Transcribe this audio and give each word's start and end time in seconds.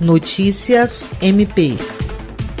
Notícias 0.00 1.06
MP. 1.20 1.76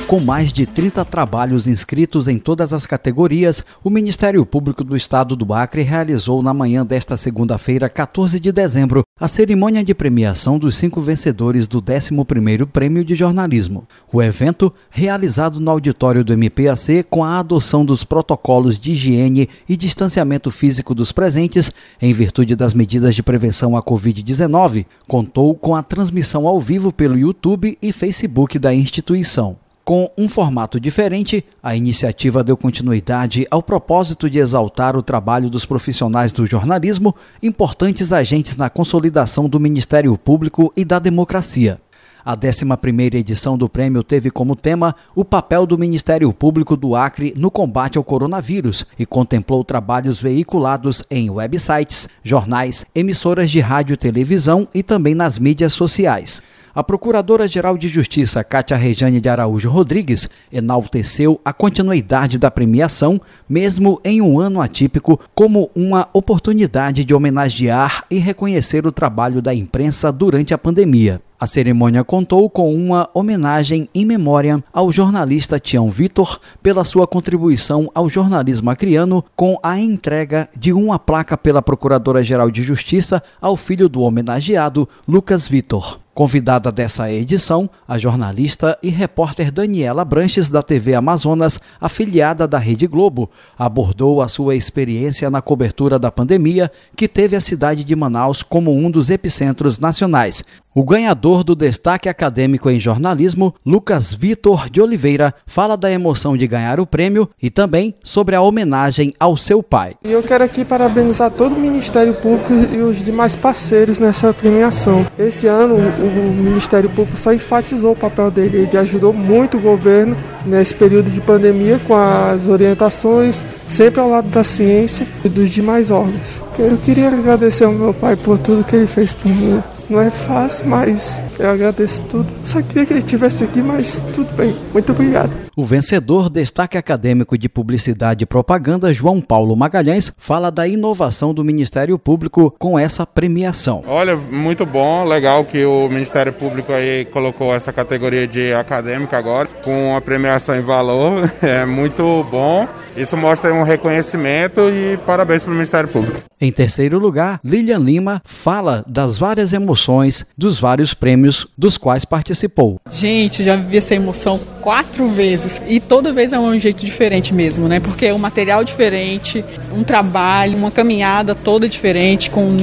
Com 0.06 0.20
mais 0.20 0.52
de 0.52 0.66
30 0.66 1.02
trabalhos 1.06 1.66
inscritos 1.66 2.28
em 2.28 2.38
todas 2.38 2.74
as 2.74 2.84
categorias, 2.84 3.64
o 3.82 3.88
Ministério 3.88 4.44
Público 4.44 4.84
do 4.84 4.94
Estado 4.94 5.34
do 5.34 5.54
Acre 5.54 5.80
realizou 5.80 6.42
na 6.42 6.52
manhã 6.52 6.84
desta 6.84 7.16
segunda-feira, 7.16 7.88
14 7.88 8.38
de 8.38 8.52
dezembro, 8.52 9.02
a 9.20 9.28
cerimônia 9.28 9.84
de 9.84 9.94
premiação 9.94 10.58
dos 10.58 10.76
cinco 10.76 10.98
vencedores 10.98 11.68
do 11.68 11.82
11º 11.82 12.64
Prêmio 12.66 13.04
de 13.04 13.14
Jornalismo. 13.14 13.86
O 14.10 14.22
evento, 14.22 14.72
realizado 14.88 15.60
no 15.60 15.70
auditório 15.70 16.24
do 16.24 16.32
MPAC 16.32 17.04
com 17.10 17.22
a 17.22 17.38
adoção 17.38 17.84
dos 17.84 18.02
protocolos 18.02 18.78
de 18.78 18.92
higiene 18.92 19.46
e 19.68 19.76
distanciamento 19.76 20.50
físico 20.50 20.94
dos 20.94 21.12
presentes, 21.12 21.70
em 22.00 22.14
virtude 22.14 22.56
das 22.56 22.72
medidas 22.72 23.14
de 23.14 23.22
prevenção 23.22 23.76
à 23.76 23.82
Covid-19, 23.82 24.86
contou 25.06 25.54
com 25.54 25.76
a 25.76 25.82
transmissão 25.82 26.48
ao 26.48 26.58
vivo 26.58 26.90
pelo 26.90 27.18
YouTube 27.18 27.76
e 27.82 27.92
Facebook 27.92 28.58
da 28.58 28.72
instituição. 28.72 29.58
Com 29.90 30.08
um 30.16 30.28
formato 30.28 30.78
diferente, 30.78 31.44
a 31.60 31.74
iniciativa 31.74 32.44
deu 32.44 32.56
continuidade 32.56 33.44
ao 33.50 33.60
propósito 33.60 34.30
de 34.30 34.38
exaltar 34.38 34.96
o 34.96 35.02
trabalho 35.02 35.50
dos 35.50 35.66
profissionais 35.66 36.32
do 36.32 36.46
jornalismo, 36.46 37.12
importantes 37.42 38.12
agentes 38.12 38.56
na 38.56 38.70
consolidação 38.70 39.48
do 39.48 39.58
Ministério 39.58 40.16
Público 40.16 40.72
e 40.76 40.84
da 40.84 41.00
democracia. 41.00 41.80
A 42.24 42.36
11ª 42.36 43.14
edição 43.14 43.58
do 43.58 43.68
prêmio 43.68 44.04
teve 44.04 44.30
como 44.30 44.54
tema 44.54 44.94
o 45.12 45.24
papel 45.24 45.66
do 45.66 45.76
Ministério 45.76 46.32
Público 46.32 46.76
do 46.76 46.94
Acre 46.94 47.34
no 47.36 47.50
combate 47.50 47.98
ao 47.98 48.04
coronavírus 48.04 48.86
e 48.96 49.04
contemplou 49.04 49.64
trabalhos 49.64 50.22
veiculados 50.22 51.02
em 51.10 51.30
websites, 51.30 52.08
jornais, 52.22 52.86
emissoras 52.94 53.50
de 53.50 53.58
rádio 53.58 53.94
e 53.94 53.96
televisão 53.96 54.68
e 54.72 54.84
também 54.84 55.16
nas 55.16 55.36
mídias 55.36 55.72
sociais. 55.72 56.40
A 56.72 56.84
Procuradora-Geral 56.84 57.76
de 57.76 57.88
Justiça, 57.88 58.44
Cátia 58.44 58.76
Rejane 58.76 59.20
de 59.20 59.28
Araújo 59.28 59.68
Rodrigues, 59.68 60.30
enalteceu 60.52 61.40
a 61.44 61.52
continuidade 61.52 62.38
da 62.38 62.48
premiação, 62.48 63.20
mesmo 63.48 64.00
em 64.04 64.22
um 64.22 64.38
ano 64.38 64.60
atípico, 64.60 65.18
como 65.34 65.68
uma 65.74 66.08
oportunidade 66.12 67.04
de 67.04 67.12
homenagear 67.12 68.04
e 68.08 68.18
reconhecer 68.18 68.86
o 68.86 68.92
trabalho 68.92 69.42
da 69.42 69.52
imprensa 69.52 70.12
durante 70.12 70.54
a 70.54 70.58
pandemia. 70.58 71.20
A 71.40 71.46
cerimônia 71.46 72.04
contou 72.04 72.50
com 72.50 72.74
uma 72.74 73.08
homenagem 73.14 73.88
em 73.94 74.04
memória 74.04 74.62
ao 74.70 74.92
jornalista 74.92 75.58
Tião 75.58 75.88
Vitor 75.88 76.38
pela 76.62 76.84
sua 76.84 77.06
contribuição 77.06 77.90
ao 77.94 78.10
jornalismo 78.10 78.68
acriano 78.68 79.24
com 79.34 79.58
a 79.62 79.80
entrega 79.80 80.50
de 80.54 80.70
uma 80.70 80.98
placa 80.98 81.38
pela 81.38 81.62
Procuradora-Geral 81.62 82.50
de 82.50 82.60
Justiça 82.62 83.22
ao 83.40 83.56
filho 83.56 83.88
do 83.88 84.02
homenageado, 84.02 84.86
Lucas 85.08 85.48
Vitor. 85.48 85.98
Convidada 86.12 86.70
dessa 86.70 87.10
edição, 87.10 87.70
a 87.88 87.96
jornalista 87.96 88.76
e 88.82 88.90
repórter 88.90 89.50
Daniela 89.50 90.04
Branches, 90.04 90.50
da 90.50 90.60
TV 90.60 90.92
Amazonas, 90.94 91.58
afiliada 91.80 92.46
da 92.46 92.58
Rede 92.58 92.86
Globo, 92.86 93.30
abordou 93.56 94.20
a 94.20 94.28
sua 94.28 94.54
experiência 94.54 95.30
na 95.30 95.40
cobertura 95.40 95.98
da 95.98 96.10
pandemia, 96.10 96.70
que 96.94 97.08
teve 97.08 97.36
a 97.36 97.40
cidade 97.40 97.84
de 97.84 97.96
Manaus 97.96 98.42
como 98.42 98.70
um 98.70 98.90
dos 98.90 99.08
epicentros 99.08 99.78
nacionais. 99.78 100.44
O 100.72 100.84
ganhador 100.84 101.42
do 101.42 101.56
destaque 101.56 102.08
acadêmico 102.08 102.70
em 102.70 102.78
jornalismo, 102.78 103.52
Lucas 103.66 104.14
Vitor 104.14 104.70
de 104.70 104.80
Oliveira, 104.80 105.34
fala 105.44 105.76
da 105.76 105.90
emoção 105.90 106.36
de 106.36 106.46
ganhar 106.46 106.78
o 106.78 106.86
prêmio 106.86 107.28
e 107.42 107.50
também 107.50 107.92
sobre 108.04 108.36
a 108.36 108.40
homenagem 108.40 109.12
ao 109.18 109.36
seu 109.36 109.64
pai. 109.64 109.94
Eu 110.04 110.22
quero 110.22 110.44
aqui 110.44 110.64
parabenizar 110.64 111.28
todo 111.32 111.56
o 111.56 111.58
Ministério 111.58 112.14
Público 112.14 112.52
e 112.52 112.76
os 112.76 113.04
demais 113.04 113.34
parceiros 113.34 113.98
nessa 113.98 114.32
premiação. 114.32 115.04
Esse 115.18 115.48
ano, 115.48 115.74
o 115.74 116.34
Ministério 116.40 116.88
Público 116.88 117.18
só 117.18 117.32
enfatizou 117.32 117.94
o 117.94 117.96
papel 117.96 118.30
dele, 118.30 118.58
ele 118.58 118.78
ajudou 118.78 119.12
muito 119.12 119.56
o 119.56 119.60
governo 119.60 120.16
nesse 120.46 120.72
período 120.72 121.10
de 121.10 121.20
pandemia 121.20 121.80
com 121.84 121.96
as 121.96 122.46
orientações, 122.46 123.40
sempre 123.66 123.98
ao 123.98 124.08
lado 124.08 124.28
da 124.28 124.44
ciência 124.44 125.04
e 125.24 125.28
dos 125.28 125.50
demais 125.50 125.90
órgãos. 125.90 126.40
Eu 126.56 126.76
queria 126.76 127.08
agradecer 127.08 127.64
ao 127.64 127.72
meu 127.72 127.92
pai 127.92 128.14
por 128.14 128.38
tudo 128.38 128.62
que 128.62 128.76
ele 128.76 128.86
fez 128.86 129.12
por 129.12 129.28
mim. 129.28 129.60
Não 129.90 130.00
é 130.00 130.08
fácil, 130.08 130.68
mas 130.68 131.20
eu 131.36 131.50
agradeço 131.50 132.00
tudo. 132.08 132.26
Só 132.44 132.62
queria 132.62 132.86
que 132.86 132.92
ele 132.92 133.00
estivesse 133.00 133.42
aqui, 133.42 133.60
mas 133.60 134.00
tudo 134.14 134.32
bem. 134.36 134.54
Muito 134.72 134.92
obrigado. 134.92 135.32
O 135.56 135.64
vencedor, 135.64 136.30
destaque 136.30 136.78
acadêmico 136.78 137.36
de 137.36 137.48
publicidade 137.48 138.22
e 138.22 138.26
propaganda, 138.26 138.94
João 138.94 139.20
Paulo 139.20 139.56
Magalhães, 139.56 140.12
fala 140.16 140.48
da 140.48 140.66
inovação 140.68 141.34
do 141.34 141.44
Ministério 141.44 141.98
Público 141.98 142.54
com 142.56 142.78
essa 142.78 143.04
premiação. 143.04 143.82
Olha, 143.88 144.16
muito 144.16 144.64
bom, 144.64 145.04
legal 145.04 145.44
que 145.44 145.64
o 145.64 145.88
Ministério 145.88 146.32
Público 146.32 146.72
aí 146.72 147.04
colocou 147.06 147.52
essa 147.52 147.72
categoria 147.72 148.28
de 148.28 148.52
acadêmica 148.52 149.18
agora, 149.18 149.48
com 149.64 149.96
a 149.96 150.00
premiação 150.00 150.54
em 150.54 150.62
valor. 150.62 151.28
É 151.42 151.64
muito 151.66 152.24
bom. 152.30 152.66
Isso 152.96 153.16
mostra 153.16 153.52
um 153.52 153.62
reconhecimento 153.62 154.60
e 154.70 154.96
parabéns 155.04 155.42
para 155.42 155.50
o 155.50 155.54
Ministério 155.54 155.88
Público. 155.88 156.29
Em 156.40 156.50
terceiro 156.50 156.98
lugar, 156.98 157.38
Lilian 157.44 157.78
Lima 157.78 158.22
fala 158.24 158.82
das 158.86 159.18
várias 159.18 159.52
emoções 159.52 160.24
dos 160.38 160.58
vários 160.58 160.94
prêmios 160.94 161.46
dos 161.56 161.76
quais 161.76 162.06
participou. 162.06 162.80
Gente, 162.90 163.44
já 163.44 163.56
vivi 163.56 163.76
essa 163.76 163.94
emoção 163.94 164.40
quatro 164.62 165.06
vezes 165.08 165.60
e 165.68 165.78
toda 165.78 166.14
vez 166.14 166.32
é 166.32 166.38
um 166.38 166.58
jeito 166.58 166.84
diferente 166.84 167.34
mesmo, 167.34 167.68
né? 167.68 167.78
Porque 167.78 168.06
é 168.06 168.14
um 168.14 168.18
material 168.18 168.64
diferente, 168.64 169.44
um 169.74 169.84
trabalho, 169.84 170.56
uma 170.56 170.70
caminhada 170.70 171.34
toda 171.34 171.68
diferente 171.68 172.30
com 172.30 172.56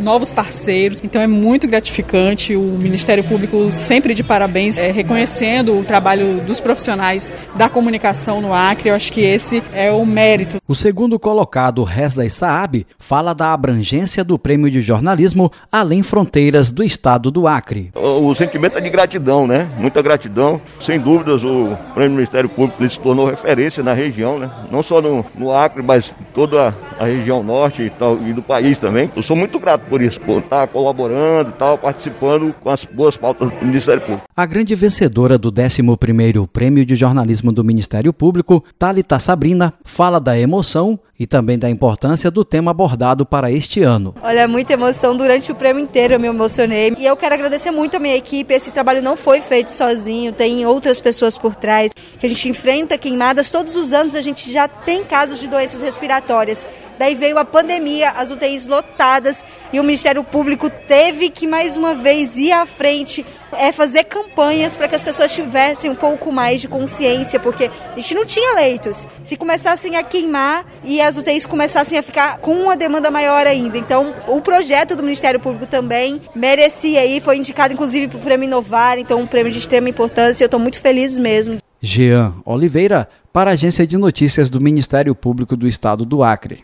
novos 0.00 0.30
parceiros. 0.30 1.00
Então 1.02 1.20
é 1.20 1.26
muito 1.26 1.68
gratificante. 1.68 2.56
O 2.56 2.62
Ministério 2.62 3.22
Público 3.22 3.70
sempre 3.70 4.14
de 4.14 4.22
parabéns, 4.22 4.76
é, 4.76 4.90
reconhecendo 4.90 5.78
o 5.78 5.84
trabalho 5.84 6.40
dos 6.40 6.60
profissionais 6.60 7.32
da 7.54 7.68
comunicação 7.68 8.40
no 8.40 8.52
Acre. 8.52 8.88
Eu 8.88 8.94
acho 8.94 9.12
que 9.12 9.20
esse 9.20 9.62
é 9.72 9.90
o 9.90 10.04
mérito. 10.04 10.58
O 10.66 10.74
segundo 10.74 11.18
colocado, 11.18 11.88
Hesley 11.88 12.30
Saab, 12.30 12.86
fala 13.06 13.34
da 13.34 13.52
abrangência 13.52 14.24
do 14.24 14.38
prêmio 14.38 14.70
de 14.70 14.80
jornalismo 14.80 15.52
além 15.70 16.02
fronteiras 16.02 16.70
do 16.70 16.82
estado 16.82 17.30
do 17.30 17.46
Acre. 17.46 17.90
O, 17.94 18.30
o 18.30 18.34
sentimento 18.34 18.78
é 18.78 18.80
de 18.80 18.88
gratidão, 18.88 19.46
né? 19.46 19.68
Muita 19.76 20.00
gratidão. 20.00 20.58
Sem 20.80 20.98
dúvidas, 20.98 21.44
o 21.44 21.76
prêmio 21.92 22.12
do 22.12 22.16
Ministério 22.16 22.48
Público 22.48 22.88
se 22.88 22.98
tornou 22.98 23.28
referência 23.28 23.82
na 23.82 23.92
região, 23.92 24.38
né? 24.38 24.50
Não 24.72 24.82
só 24.82 25.02
no, 25.02 25.22
no 25.36 25.52
Acre, 25.52 25.82
mas 25.82 26.14
toda 26.32 26.74
a 26.98 27.04
região 27.04 27.42
norte 27.42 27.82
e, 27.82 27.90
tal, 27.90 28.16
e 28.26 28.32
do 28.32 28.42
país 28.42 28.78
também. 28.78 29.10
Eu 29.14 29.22
sou 29.22 29.36
muito 29.36 29.58
grato 29.58 29.84
por 29.84 30.00
isso, 30.00 30.18
por 30.20 30.38
estar 30.38 30.66
colaborando, 30.68 31.52
tal, 31.52 31.76
participando 31.76 32.54
com 32.54 32.70
as 32.70 32.86
boas 32.86 33.18
pautas 33.18 33.50
do 33.50 33.66
Ministério 33.66 34.00
Público. 34.00 34.26
A 34.34 34.46
grande 34.46 34.74
vencedora 34.74 35.36
do 35.36 35.52
11º 35.52 36.48
Prêmio 36.48 36.86
de 36.86 36.96
Jornalismo 36.96 37.52
do 37.52 37.62
Ministério 37.62 38.14
Público, 38.14 38.64
Talita 38.78 39.18
Sabrina, 39.18 39.74
fala 39.84 40.18
da 40.18 40.38
emoção 40.38 40.98
e 41.18 41.26
também 41.26 41.58
da 41.58 41.70
importância 41.70 42.30
do 42.30 42.44
tema 42.44 42.70
abordado 42.70 42.93
para 43.24 43.50
este 43.50 43.82
ano. 43.82 44.14
Olha, 44.22 44.46
muita 44.46 44.72
emoção 44.72 45.16
durante 45.16 45.50
o 45.50 45.54
prêmio 45.54 45.82
inteiro, 45.82 46.14
eu 46.14 46.20
me 46.20 46.28
emocionei. 46.28 46.94
E 46.98 47.04
eu 47.04 47.16
quero 47.16 47.34
agradecer 47.34 47.70
muito 47.70 47.96
a 47.96 48.00
minha 48.00 48.16
equipe. 48.16 48.54
Esse 48.54 48.70
trabalho 48.70 49.02
não 49.02 49.16
foi 49.16 49.40
feito 49.40 49.70
sozinho, 49.70 50.32
tem 50.32 50.64
outras 50.66 51.00
pessoas 51.00 51.36
por 51.36 51.54
trás. 51.54 51.92
A 52.22 52.28
gente 52.28 52.48
enfrenta 52.48 52.96
queimadas 52.96 53.50
todos 53.50 53.76
os 53.76 53.92
anos, 53.92 54.14
a 54.14 54.22
gente 54.22 54.50
já 54.50 54.66
tem 54.68 55.04
casos 55.04 55.40
de 55.40 55.48
doenças 55.48 55.82
respiratórias. 55.82 56.66
Daí 56.98 57.14
veio 57.14 57.38
a 57.38 57.44
pandemia, 57.44 58.10
as 58.10 58.30
UTIs 58.30 58.66
lotadas 58.66 59.44
e 59.72 59.80
o 59.80 59.84
Ministério 59.84 60.22
Público 60.22 60.70
teve 60.70 61.28
que 61.28 61.46
mais 61.46 61.76
uma 61.76 61.94
vez 61.94 62.36
ir 62.36 62.52
à 62.52 62.64
frente, 62.64 63.26
é 63.58 63.72
fazer 63.72 64.04
campanhas 64.04 64.76
para 64.76 64.88
que 64.88 64.94
as 64.94 65.02
pessoas 65.02 65.32
tivessem 65.32 65.90
um 65.90 65.94
pouco 65.94 66.32
mais 66.32 66.60
de 66.60 66.68
consciência, 66.68 67.38
porque 67.40 67.70
a 67.92 67.96
gente 67.96 68.14
não 68.14 68.24
tinha 68.24 68.54
leitos. 68.54 69.06
Se 69.22 69.36
começassem 69.36 69.96
a 69.96 70.02
queimar 70.02 70.64
e 70.82 71.00
as 71.00 71.16
UTIs 71.16 71.46
começassem 71.46 71.98
a 71.98 72.02
ficar 72.02 72.38
com 72.38 72.54
uma 72.54 72.76
demanda 72.76 73.10
maior 73.10 73.46
ainda. 73.46 73.78
Então, 73.78 74.14
o 74.28 74.40
projeto 74.40 74.96
do 74.96 75.02
Ministério 75.02 75.40
Público 75.40 75.66
também 75.66 76.20
merecia 76.34 77.00
aí, 77.00 77.20
foi 77.20 77.36
indicado 77.36 77.74
inclusive 77.74 78.08
para 78.08 78.18
o 78.18 78.20
Prêmio 78.20 78.46
Inovar, 78.46 78.98
então 78.98 79.20
um 79.20 79.26
prêmio 79.26 79.52
de 79.52 79.58
extrema 79.58 79.88
importância. 79.88 80.44
Eu 80.44 80.46
estou 80.46 80.60
muito 80.60 80.80
feliz 80.80 81.18
mesmo. 81.18 81.58
Jean 81.80 82.34
Oliveira, 82.46 83.06
para 83.32 83.50
a 83.50 83.54
Agência 83.54 83.86
de 83.86 83.98
Notícias 83.98 84.48
do 84.48 84.60
Ministério 84.60 85.14
Público 85.14 85.56
do 85.56 85.68
Estado 85.68 86.04
do 86.04 86.22
Acre. 86.22 86.62